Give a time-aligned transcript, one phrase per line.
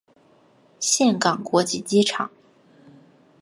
[0.79, 2.31] 岘港国际机场。